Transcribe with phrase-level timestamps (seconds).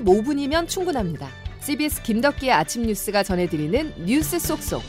[0.00, 1.28] 15분이면 충분합니다.
[1.60, 4.82] CBS 김덕기의 아침 뉴스가 전해드리는 뉴스 속속.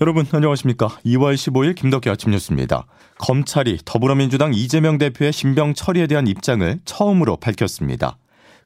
[0.00, 0.88] 여러분 안녕하십니까?
[1.06, 2.86] 2월 15일 김덕기 아침 뉴스입니다.
[3.18, 8.18] 검찰이 더불어민주당 이재명 대표의 신병 처리에 대한 입장을 처음으로 밝혔습니다.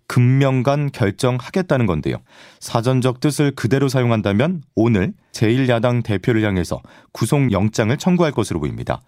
[0.08, 2.16] 금명간 결정하겠다는 건데요.
[2.58, 6.80] 사전적 뜻을 그대로 사용한다면 오늘 제1야당 대표를 향해서
[7.12, 9.00] 구속영장을 청구할 것으로 보입니다.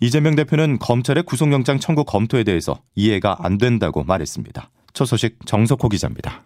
[0.00, 4.70] 이재명 대표는 검찰의 구속영장 청구 검토에 대해서 이해가 안 된다고 말했습니다.
[4.92, 6.44] 첫 소식 정석호 기자입니다.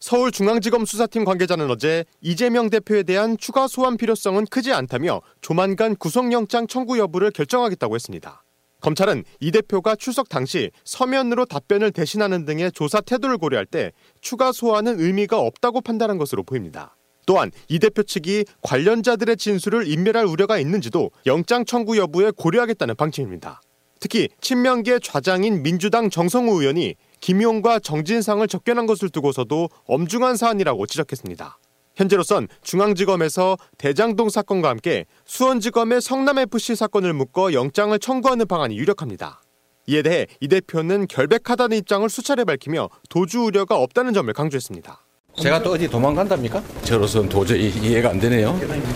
[0.00, 6.98] 서울중앙지검 수사팀 관계자는 어제 이재명 대표에 대한 추가 소환 필요성은 크지 않다며 조만간 구속영장 청구
[6.98, 8.44] 여부를 결정하겠다고 했습니다.
[8.80, 15.00] 검찰은 이 대표가 출석 당시 서면으로 답변을 대신하는 등의 조사 태도를 고려할 때 추가 소환은
[15.00, 16.96] 의미가 없다고 판단한 것으로 보입니다.
[17.26, 23.60] 또한 이 대표 측이 관련자들의 진술을 인멸할 우려가 있는지도 영장 청구 여부에 고려하겠다는 방침입니다.
[24.00, 31.58] 특히 친명계 좌장인 민주당 정성우 의원이 김용과 정진상을 접견한 것을 두고서도 엄중한 사안이라고 지적했습니다.
[32.02, 39.42] 현재로선 중앙지검에서 대장동 사건과 함께 수원지검의 성남FC 사건을 묶어 영장을 청구하는 방안이 유력합니다.
[39.88, 45.04] 이에 대해 이 대표는 결백하다는 입장을 수차례 밝히며 도주 우려가 없다는 점을 강조했습니다.
[45.40, 46.62] 제가 또 어디 도망간답니까?
[46.84, 48.52] 저로서는 도저히 이해가 안 되네요.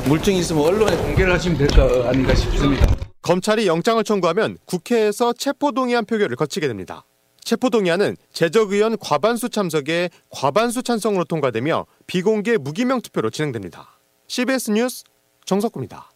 [0.07, 2.87] 물증이 있으면 언론에 공개를 하시면 될 거 아닌가 싶습니다.
[3.23, 7.05] 검찰이 영장을 청구하면 국회에서 체포동의안 표결을 거치게 됩니다.
[7.45, 13.99] 체포동의안은 재적의원 과반수 참석에 과반수 찬성으로 통과되며 비공개 무기명 투표로 진행됩니다.
[14.29, 15.05] CBS 뉴스
[15.45, 16.11] 정석구입니다.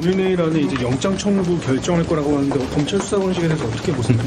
[0.00, 4.18] 내일 안에 이제 영장 청구 결정할 거라고 하는데 검찰 수사 방식에 대해서 어떻게 보세요?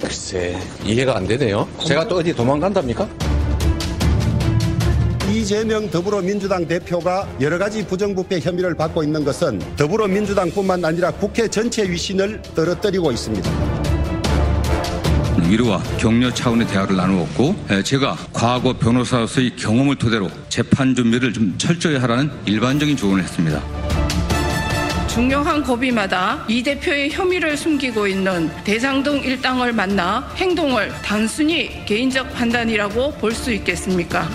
[0.00, 1.68] 글쎄 이해가 안 되네요.
[1.86, 3.08] 제가 또 어디 도망간답니까?
[5.30, 12.40] 이재명 더불어민주당 대표가 여러 가지 부정부패 혐의를 받고 있는 것은 더불어민주당뿐만 아니라 국회 전체 위신을
[12.54, 13.50] 떨어뜨리고 있습니다.
[15.48, 22.30] 위로와 격려 차원의 대화를 나누었고 제가 과거 변호사로서의 경험을 토대로 재판 준비를 좀 철저히 하라는
[22.46, 23.62] 일반적인 조언을 했습니다.
[25.08, 33.32] 중요한 고비마다 이 대표의 혐의를 숨기고 있는 대장동 일당을 만나 행동을 단순히 개인적 판단이라고 볼
[33.34, 34.28] 수 있겠습니까?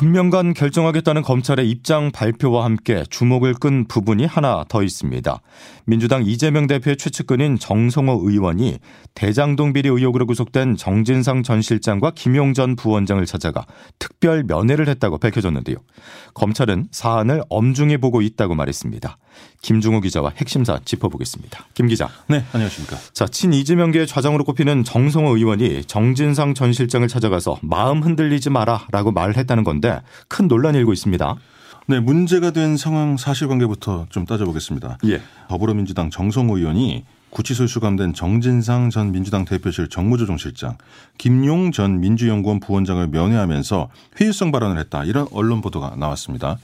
[0.00, 5.42] 금명간 결정하겠다는 검찰의 입장 발표와 함께 주목을 끈 부분이 하나 더 있습니다.
[5.84, 8.78] 민주당 이재명 대표의 최측근인 정성호 의원이
[9.14, 13.66] 대장동 비리 의혹으로 구속된 정진상 전 실장과 김용 전 부원장을 찾아가
[13.98, 15.76] 특별 면회를 했다고 밝혀졌는데요.
[16.32, 19.18] 검찰은 사안을 엄중히 보고 있다고 말했습니다.
[19.62, 21.66] 김중호 기자와 핵심사 짚어보겠습니다.
[21.74, 22.08] 김 기자.
[22.28, 22.96] 네, 안녕하십니까.
[23.12, 29.36] 자, 친 이재명계의 좌장으로 꼽히는 정성호 의원이 정진상 전 실장을 찾아가서 마음 흔들리지 마라라고 말을
[29.36, 31.36] 했다는 건데 큰 논란이 일고 있습니다.
[31.86, 34.98] 네, 문제가 된 상황 사실관계부터 좀 따져보겠습니다.
[35.06, 35.20] 예.
[35.48, 40.76] 더불어민주당 정성호 의원이 구치소에 수감된 정진상 전 민주당 대표실 정무조정실장,
[41.16, 43.88] 김용 전 민주연구원 부원장을 면회하면서
[44.20, 45.04] 회유성 발언을 했다.
[45.04, 46.58] 이런 언론 보도가 나왔습니다.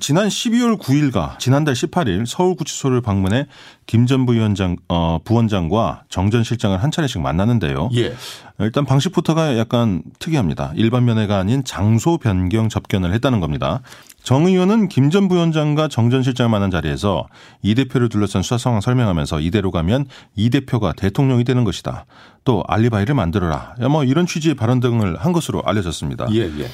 [0.00, 3.46] 지난 12월 9일과 지난달 18일 서울구치소를 방문해
[3.86, 7.90] 김 전 부위원장 어, 부원장과 정 전 실장을 한 차례씩 만나는데요.
[7.96, 8.14] 예.
[8.60, 10.72] 일단 방식부터가 약간 특이합니다.
[10.76, 13.82] 일반 면회가 아닌 장소 변경 접견을 했다는 겁니다.
[14.24, 17.26] 정 의원은 김 전 부위원장과 정 전 실장을 만난 자리에서
[17.62, 22.06] 이 대표를 둘러싼 수사 상황 설명하면서 이대로 가면 이 대표가 대통령이 되는 것이다.
[22.44, 23.74] 또 알리바이를 만들어라.
[23.90, 26.26] 뭐 이런 취지의 발언 등을 한 것으로 알려졌습니다.
[26.32, 26.68] 예, 예.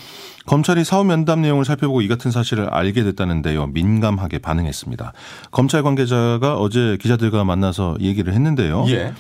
[0.47, 3.67] 검찰이 사후 면담 내용을 살펴보고 이 같은 사실을 알게 됐다는데요.
[3.67, 5.13] 민감하게 반응했습니다.
[5.51, 8.85] 검찰 관계자가 어제 기자들과 만나서 얘기를 했는데요.
[8.89, 9.13] 예.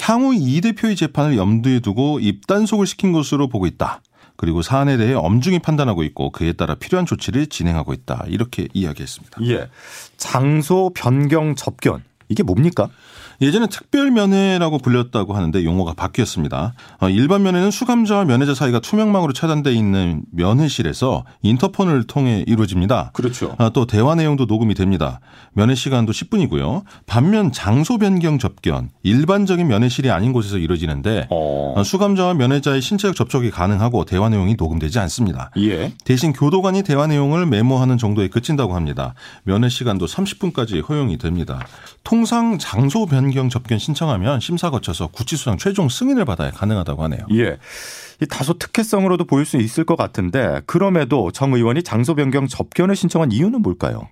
[0.00, 4.00] 향후 이 대표의 재판을 염두에 두고 입단속을 시킨 것으로 보고 있다.
[4.40, 8.24] 그리고 사안에 대해 엄중히 판단하고 있고 그에 따라 필요한 조치를 진행하고 있다.
[8.26, 9.38] 이렇게 이야기했습니다.
[9.42, 9.68] 예.
[10.16, 12.02] 장소 변경 접견.
[12.30, 12.88] 이게 뭡니까?
[13.40, 16.74] 예전에 특별 면회라고 불렸다고 하는데 용어가 바뀌었습니다.
[17.00, 23.12] 어, 일반 면회는 수감자와 면회자 사이가 투명망으로 차단돼 있는 면회실에서 인터폰을 통해 이루어집니다.
[23.14, 23.54] 그렇죠.
[23.56, 25.20] 아, 또 대화 내용도 녹음이 됩니다.
[25.54, 26.82] 면회 시간도 10분이고요.
[27.06, 31.72] 반면 장소 변경 접견 일반적인 면회실이 아닌 곳에서 이루어지는데 어.
[31.76, 35.50] 어, 수감자와 면회자의 신체적 접촉이 가능하고 대화 내용이 녹음되지 않습니다.
[35.56, 35.94] 예.
[36.04, 39.14] 대신 교도관이 대화 내용을 메모하는 정도에 그친다고 합니다.
[39.44, 41.66] 면회 시간도 30분까지 허용이 됩니다.
[42.04, 47.26] 통상 장소 변경 접견 신청하면 심사 거쳐서 구치소장 최종 승인을 받아야 가능하다고 하네요.
[47.32, 47.58] 예.
[48.22, 53.32] 이 다소 특혜성으로도 보일 수 있을 것 같은데 그럼에도 정 의원이 장소 변경 접견을 신청한
[53.32, 54.08] 이유는 뭘까요?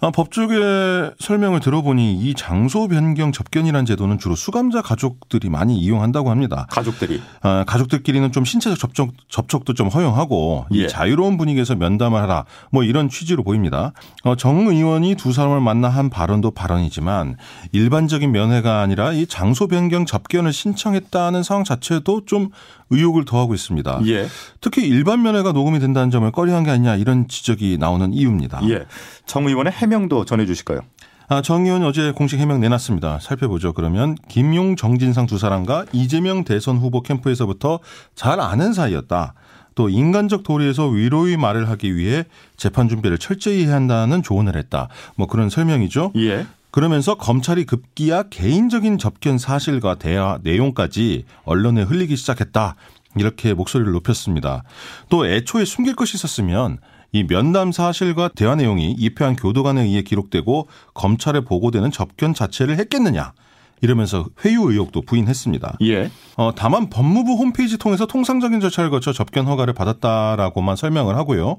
[0.00, 6.66] 아, 법조계 설명을 들어보니 이 장소 변경 접견이라는 제도는 주로 수감자 가족들이 많이 이용한다고 합니다.
[6.70, 10.86] 가족들이 아, 가족들끼리는 좀 신체적 접촉, 접촉도 좀 허용하고 이 예.
[10.86, 13.92] 자유로운 분위기에서 면담을 하라 뭐 이런 취지로 보입니다.
[14.22, 17.36] 어, 정 의원이 두 사람을 만나 한 발언도 발언이지만
[17.72, 22.50] 일반적인 면회가 아니라 이 장소 변경 접견을 신청했다는 상황 자체도 좀
[22.90, 24.00] 의혹을 더하고 있습니다.
[24.06, 24.28] 예.
[24.60, 28.60] 특히 일반 면회가 녹음이 된다는 점을 꺼려한 게 아니냐 이런 지적이 나오는 이유입니다.
[28.70, 28.86] 예.
[29.26, 30.80] 정 의원의 해명도 전해 주실까요?
[31.28, 33.18] 아, 정 의원이 어제 공식 해명 내놨습니다.
[33.20, 33.72] 살펴보죠.
[33.72, 37.80] 그러면 김용, 정진상 두 사람과 이재명 대선 후보 캠프에서부터
[38.14, 39.34] 잘 아는 사이였다.
[39.74, 42.24] 또 인간적 도리에서 위로의 말을 하기 위해
[42.56, 44.88] 재판 준비를 철저히 해야 한다는 조언을 했다.
[45.16, 46.12] 뭐 그런 설명이죠.
[46.16, 46.46] 예.
[46.70, 52.74] 그러면서 검찰이 급기야 개인적인 접견 사실과 대화 내용까지 언론에 흘리기 시작했다.
[53.16, 54.64] 이렇게 목소리를 높였습니다.
[55.08, 56.78] 또 애초에 숨길 것이 있었으면
[57.12, 63.32] 이 면담 사실과 대화 내용이 입회한 교도관에 의해 기록되고 검찰에 보고되는 접견 자체를 했겠느냐.
[63.80, 65.78] 이러면서 회유 의혹도 부인했습니다.
[65.82, 66.10] 예.
[66.36, 71.58] 어, 다만 법무부 홈페이지 통해서 통상적인 절차를 거쳐 접견 허가를 받았다라고만 설명을 하고요.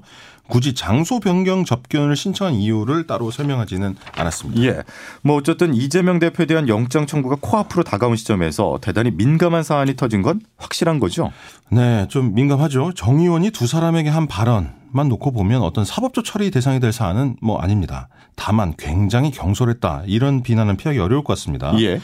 [0.50, 4.62] 굳이 장소 변경 접견을 신청한 이유를 따로 설명하지는 않았습니다.
[4.62, 4.82] 예.
[5.22, 10.40] 뭐 어쨌든 이재명 대표에 대한 영장 청구가 코앞으로 다가온 시점에서 대단히 민감한 사안이 터진 건
[10.58, 11.32] 확실한 거죠.
[11.70, 12.92] 네, 좀 민감하죠.
[12.94, 17.36] 정 의원이 두 사람에게 한 발언 만 놓고 보면 어떤 사법적 처리 대상이 될 사안은
[17.40, 18.08] 뭐 아닙니다.
[18.34, 20.02] 다만 굉장히 경솔했다.
[20.06, 21.72] 이런 비난은 피하기 어려울 것 같습니다.
[21.80, 22.00] 예.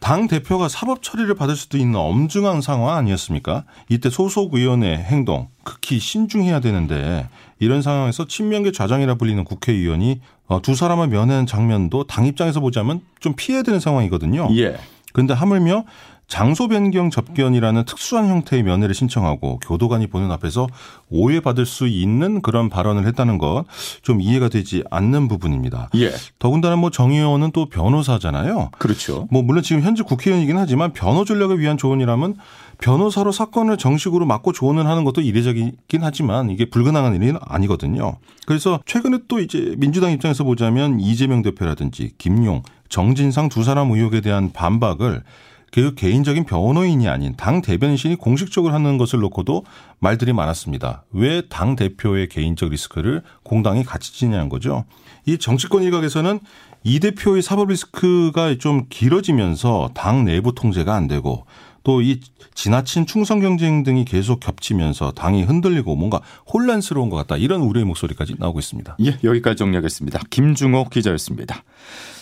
[0.00, 3.64] 당 대표가 사법 처리를 받을 수도 있는 엄중한 상황 아니었습니까?
[3.88, 7.28] 이때 소속 의원의 행동 극히 신중해야 되는데
[7.58, 13.34] 이런 상황에서 친명계 좌장이라 불리는 국회의원이 어, 두 사람을 면회한 장면도 당 입장에서 보자면 좀
[13.36, 14.48] 피해야 되는 상황이거든요.
[14.56, 14.76] 예.
[15.12, 15.84] 그런데 하물며
[16.28, 20.66] 장소 변경 접견이라는 특수한 형태의 면회를 신청하고 교도관이 보는 앞에서
[21.08, 23.64] 오해받을 수 있는 그런 발언을 했다는 것
[24.02, 25.88] 좀 이해가 되지 않는 부분입니다.
[25.96, 26.12] 예.
[26.38, 28.70] 더군다나 뭐 정 의원은 또 변호사잖아요.
[28.78, 29.26] 그렇죠.
[29.30, 32.36] 뭐 물론 지금 현재 국회의원이긴 하지만 변호 전략을 위한 조언이라면
[32.80, 38.18] 변호사로 사건을 정식으로 맡고 조언을 하는 것도 이례적이긴 하지만 이게 불가능한 일은 아니거든요.
[38.46, 44.52] 그래서 최근에 또 이제 민주당 입장에서 보자면 이재명 대표라든지 김용, 정진상 두 사람 의혹에 대한
[44.52, 45.22] 반박을
[45.70, 49.64] 그 개인적인 변호인이 아닌 당 대변인이 공식적으로 하는 것을 놓고도
[49.98, 51.04] 말들이 많았습니다.
[51.12, 54.84] 왜 당 대표의 개인적 리스크를 공당이 같이 지냐는 거죠.
[55.26, 56.40] 이 정치권 일각에서는
[56.84, 61.44] 이 대표의 사법 리스크가 좀 길어지면서 당 내부 통제가 안 되고
[61.88, 62.20] 또 이
[62.54, 66.20] 지나친 충성 경쟁 등이 계속 겹치면서 당이 흔들리고 뭔가
[66.52, 68.96] 혼란스러운 것 같다 이런 우려의 목소리까지 나오고 있습니다.
[69.06, 70.20] 예, 여기까지 정리하겠습니다.
[70.28, 71.62] 김중호 기자였습니다.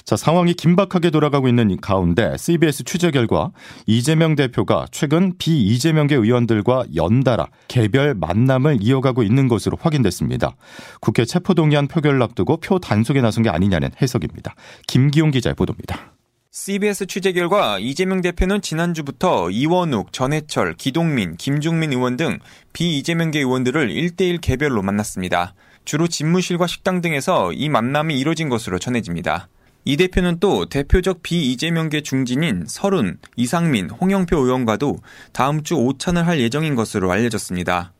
[0.04, 3.50] 자, 상황이 긴박하게 돌아가고 있는 가운데 CBS 취재 결과
[3.86, 10.54] 이재명 대표가 최근 비이재명계 의원들과 연달아 개별 만남을 이어가고 있는 것으로 확인됐습니다.
[11.00, 14.54] 국회 체포동의안 표결을 앞두고 표 단속에 나선 게 아니냐는 해석입니다.
[14.86, 16.15] 김기용 기자의 보도입니다.
[16.58, 22.38] CBS 취재 결과 이재명 대표는 지난주부터 이원욱, 전해철, 기동민, 김중민 의원 등
[22.72, 25.54] 비이재명계 의원들을 1대1 개별로 만났습니다.
[25.84, 29.50] 주로 집무실과 식당 등에서 이 만남이 이뤄진 것으로 전해집니다.
[29.84, 34.96] 이 대표는 또 대표적 비이재명계 중진인 설훈, 이상민, 홍영표 의원과도
[35.32, 37.92] 다음 주 오찬을 할 예정인 것으로 알려졌습니다.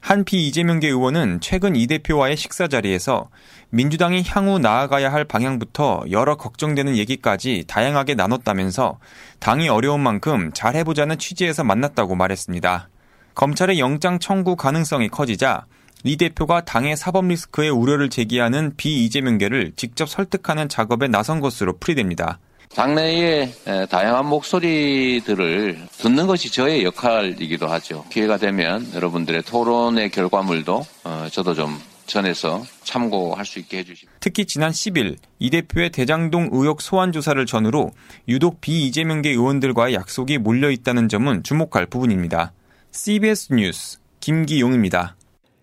[0.00, 3.28] 한 비이재명계 의원은 최근 이 대표와의 식사 자리에서
[3.68, 8.98] 민주당이 향후 나아가야 할 방향부터 여러 걱정되는 얘기까지 다양하게 나눴다면서
[9.38, 12.88] 당이 어려운 만큼 잘 해보자는 취지에서 만났다고 말했습니다.
[13.34, 15.66] 검찰의 영장 청구 가능성이 커지자
[16.02, 22.38] 리 대표가 당의 사법 리스크의 우려를 제기하는 비이재명계를 직접 설득하는 작업에 나선 것으로 풀이됩니다.
[22.74, 23.52] 당내의
[23.90, 28.04] 다양한 목소리들을 듣는 것이 저의 역할이기도 하죠.
[28.10, 34.10] 기회가 되면 여러분들의 토론의 결과물도 어, 저도 좀 전해서 참고할 수 있게 해주시고.
[34.20, 37.90] 특히 지난 10일 이 대표의 대장동 의혹 소환 조사를 전후로
[38.28, 42.52] 유독 비이재명계 의원들과의 약속이 몰려 있다는 점은 주목할 부분입니다.
[42.92, 45.16] CBS 뉴스 김기용입니다.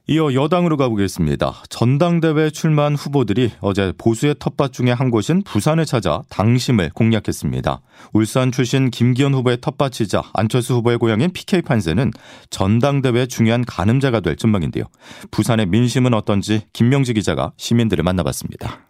[0.09, 1.63] 이어 여당으로 가보겠습니다.
[1.67, 7.81] 전당대회 출마한 후보들이 어제 보수의 텃밭 중에 한 곳인 부산을 찾아 당심을 공략했습니다.
[8.13, 12.11] 울산 출신 김기현 후보의 텃밭이자 안철수 후보의 고향인 PK 판세는
[12.49, 14.85] 전당대회 중요한 가늠자가 될 전망인데요.
[15.29, 18.86] 부산의 민심은 어떤지 김명지 기자가 시민들을 만나봤습니다.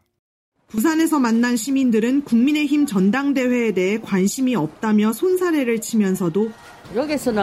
[0.67, 6.51] 부산에서 만난 시민들은 국민의힘 전당대회에 대해 관심이 없다며 손사래를 치면서도
[6.93, 7.41] 여기서는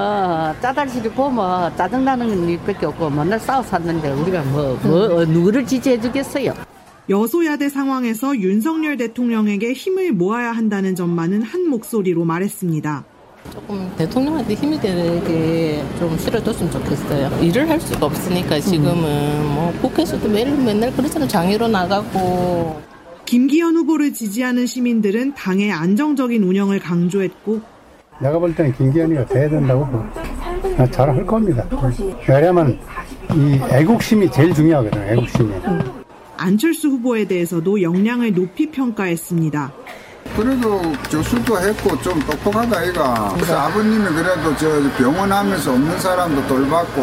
[0.60, 6.52] 짜달시를 보면 짜증나는 일밖에 없고 맨날 싸워 샀는데 우리가 뭐, 뭐 누구를 지지해 주겠어요.
[7.08, 13.04] 여소야대 상황에서 윤석열 대통령에게 힘을 모아야 한다는 점만은 한 목소리로 말했습니다.
[13.52, 17.42] 조금 대통령한테 힘이 되게 좀 실어줬으면 좋겠어요.
[17.42, 21.28] 일을 할 수가 없으니까 지금은 뭐 국회에서도 매일 맨날 그렇잖아요.
[21.28, 22.93] 장애로 나가고
[23.26, 27.60] 김기현 후보를 지지하는 시민들은 당의 안정적인 운영을 강조했고
[28.20, 29.88] 내가 볼 때는 김기현이가 돼야 된다고
[30.90, 31.64] 잘 할 겁니다.
[32.28, 32.78] 왜냐하면
[33.34, 35.02] 이 애국심이 제일 중요하거든요.
[35.04, 35.52] 애국심이.
[36.36, 39.72] 안철수 후보에 대해서도 역량을 높이 평가했습니다.
[40.36, 43.32] 그래도 교수도 했고 좀 똑똑하다 아이가.
[43.34, 47.02] 그래서 아버님이 그래도 저 병원 하면서 없는 사람도 돌봤고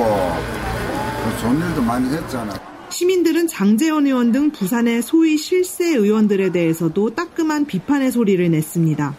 [1.39, 2.53] 좋은 일도 많이 했잖아.
[2.91, 9.15] 시민들은 장재원 의원 등 부산의 소위 실세 의원들에 대해서도 따끔한 비판의 소리를 냈습니다.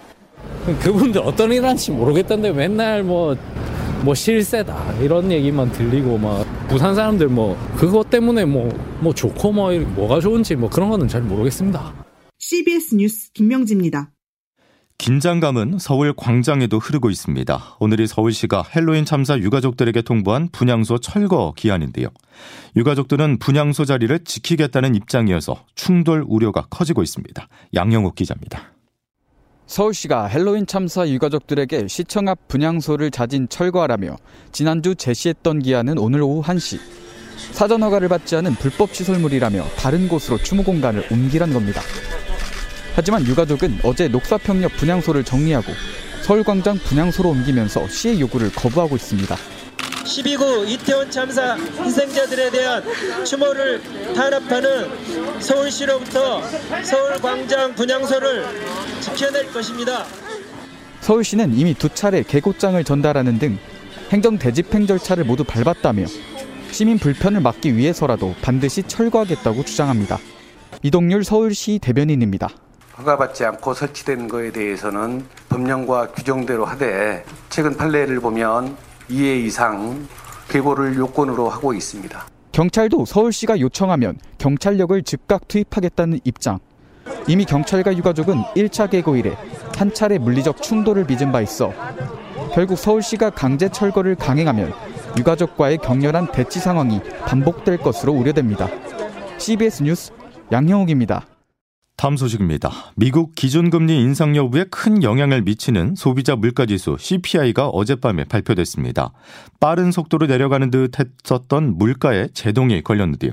[0.82, 3.36] 그분들 어떤 일 하는지 모르겠던데 맨날 뭐,
[4.04, 8.68] 뭐 실세다 이런 얘기만 들리고 막 부산 사람들 뭐 그것 때문에 뭐,
[9.00, 11.94] 뭐 좋고 뭐 뭐가 좋은지 뭐 그런 거는 잘 모르겠습니다.
[12.38, 14.10] CBS 뉴스 김명지입니다.
[15.02, 17.76] 긴장감은 서울 광장에도 흐르고 있습니다.
[17.80, 22.06] 오늘이 서울시가 헬로윈 참사 유가족들에게 통보한 분향소 철거 기한인데요.
[22.76, 27.48] 유가족들은 분향소 자리를 지키겠다는 입장이어서 충돌 우려가 커지고 있습니다.
[27.74, 28.74] 양영욱 기자입니다.
[29.66, 34.16] 서울시가 헬로윈 참사 유가족들에게 시청 앞 분향소를 자진 철거하라며
[34.52, 36.78] 지난주 제시했던 기한은 오늘 오후 1시.
[37.50, 41.80] 사전 허가를 받지 않은 불법 시설물이라며 다른 곳으로 추모 공간을 옮기란 겁니다.
[42.94, 45.72] 하지만 유가족은 어제 녹사평역 분향소를 정리하고
[46.22, 49.36] 서울광장 분향소로 옮기면서 시의 요구를 거부하고 있습니다.
[50.04, 52.82] 12구 이태원 참사 희생자들에 대한
[53.24, 53.80] 추모를
[54.14, 56.42] 탄압하는 서울시로부터
[56.82, 58.44] 서울광장 분향소를
[59.00, 60.04] 지켜낼 것입니다.
[61.00, 63.58] 서울시는 이미 두 차례 개고장을 전달하는 등
[64.10, 66.06] 행정 대집행 절차를 모두 밟았다며
[66.70, 70.18] 시민 불편을 막기 위해서라도 반드시 철거하겠다고 주장합니다.
[70.82, 72.48] 이동률 서울시 대변인입니다.
[73.02, 78.76] 허가받지 않고 설치된 거에 대해서는 법령과 규정대로 하되 최근 판례를 보면
[79.10, 80.06] 2회 이상
[80.48, 82.26] 계고를 요건으로 하고 있습니다.
[82.52, 86.58] 경찰도 서울시가 요청하면 경찰력을 즉각 투입하겠다는 입장.
[87.26, 89.36] 이미 경찰과 유가족은 1차 계고 이래
[89.76, 91.72] 한 차례 물리적 충돌을 빚은 바 있어
[92.52, 94.72] 결국 서울시가 강제 철거를 강행하면
[95.18, 98.68] 유가족과의 격렬한 대치 상황이 반복될 것으로 우려됩니다.
[99.38, 100.12] CBS 뉴스
[100.52, 101.31] 양형욱입니다.
[102.02, 102.72] 다음 소식입니다.
[102.96, 109.12] 미국 기준금리 인상 여부에 큰 영향을 미치는 소비자 물가지수 CPI가 어젯밤에 발표됐습니다.
[109.60, 113.30] 빠른 속도로 내려가는 듯 했었던 물가에 제동이 걸렸는데요.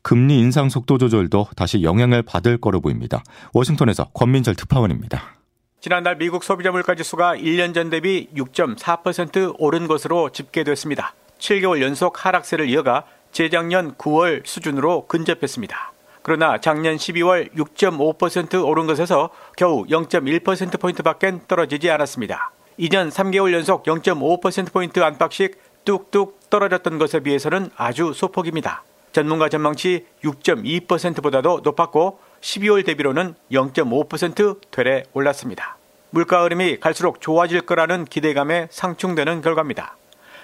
[0.00, 3.22] 금리 인상 속도 조절도 다시 영향을 받을 거로 보입니다.
[3.52, 5.36] 워싱턴에서 권민철 특파원입니다.
[5.82, 11.12] 지난달 미국 소비자 물가지수가 1년 전 대비 6.4% 오른 것으로 집계됐습니다.
[11.38, 15.92] 7개월 연속 하락세를 이어가 재작년 9월 수준으로 근접했습니다.
[16.26, 22.50] 그러나 작년 12월 6.5% 오른 것에서 겨우 0.1%포인트밖엔 떨어지지 않았습니다.
[22.78, 28.82] 이전 3개월 연속 0.5%포인트 안팎씩 뚝뚝 떨어졌던 것에 비해서는 아주 소폭입니다.
[29.12, 35.76] 전문가 전망치 6.2%보다도 높았고 12월 대비로는 0.5% 되레 올랐습니다.
[36.10, 39.96] 물가 흐름이 갈수록 좋아질 거라는 기대감에 상충되는 결과입니다.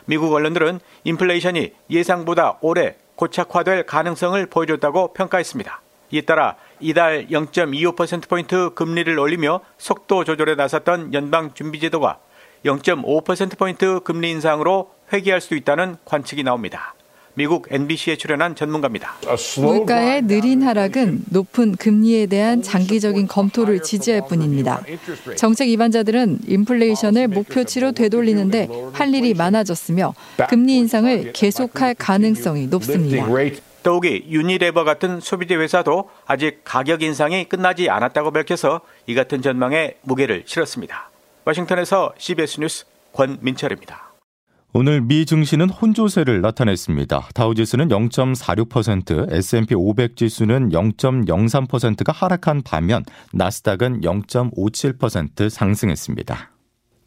[0.06, 5.80] 미국 언론들은 인플레이션이 예상보다 오래 고착화될 가능성을 보여줬다고 평가했습니다.
[6.10, 12.18] 이에 따라 이달 0.25%포인트 금리를 올리며 속도 조절에 나섰던 연방준비제도가
[12.64, 16.94] 0.5%포인트 금리 인상으로 회귀할 수 있다는 관측이 나옵니다.
[17.34, 19.14] 미국 NBC에 출연한 전문가입니다.
[19.58, 24.82] 물가의 느린 하락은 높은 금리에 대한 장기적인 검토를 지지할 뿐입니다.
[25.36, 30.14] 정책 위반자들은 인플레이션을 목표치로 되돌리는데 할 일이 많아졌으며
[30.48, 33.26] 금리 인상을 계속할 가능성이 높습니다.
[33.82, 40.44] 더욱이 유니레버 같은 소비재 회사도 아직 가격 인상이 끝나지 않았다고 밝혀서 이 같은 전망에 무게를
[40.46, 41.10] 실었습니다.
[41.44, 44.11] 워싱턴에서 CBS 뉴스 권민철입니다.
[44.74, 47.28] 오늘 미 증시는 혼조세를 나타냈습니다.
[47.34, 56.50] 다우지수는 0.46%, S&P 500 지수는 0.03%가 하락한 반면 나스닥은 0.57% 상승했습니다.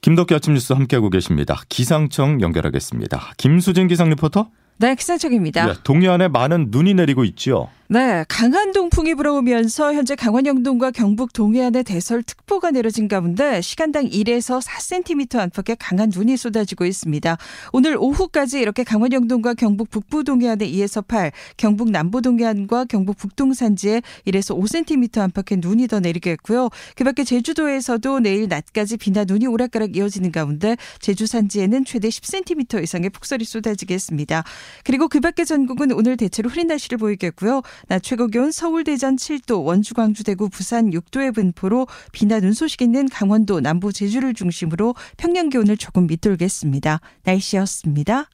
[0.01, 1.59] 김덕기 아침 뉴스 함께하고 계십니다.
[1.67, 3.33] 기상청 연결하겠습니다.
[3.37, 4.47] 김수진 기상 리포터.
[4.77, 5.65] 네, 기상청입니다.
[5.65, 7.69] 네, 동해안에 많은 눈이 내리고 있지요.
[7.87, 15.37] 네, 강한 동풍이 불어오면서 현재 강원 영동과 경북 동해안에 대설특보가 내려진 가운데 시간당 1에서 4cm
[15.37, 17.37] 안팎의 강한 눈이 쏟아지고 있습니다.
[17.73, 23.53] 오늘 오후까지 이렇게 강원 영동과 경북 북부 동해안에 2에서 8, 경북 남부 동해안과 경북 북동
[23.53, 26.69] 산지에 1에서 5cm 안팎의 눈이 더 내리겠고요.
[26.95, 33.45] 그밖에 제주도에서도 내일 낮까지 비나 눈이 오락가락 이어지는 가운데 제주 산지에는 최대 10cm 이상의 폭설이
[33.45, 34.43] 쏟아지겠습니다.
[34.83, 37.61] 그리고 그밖에 전국은 오늘 대체로 흐린 날씨를 보이겠고요.
[37.87, 42.81] 낮 최고 기온 서울 대전 7도, 원주 광주 대구 부산 6도의 분포로 비나 눈 소식
[42.81, 47.01] 있는 강원도 남부 제주를 중심으로 평년 기온을 조금 밑돌겠습니다.
[47.23, 48.29] 날씨였습니다.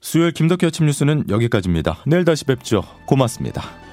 [0.00, 2.04] 수요일 김덕기 아침 뉴스는 여기까지입니다.
[2.06, 2.82] 내일 다시 뵙죠.
[3.06, 3.85] 고맙습니다.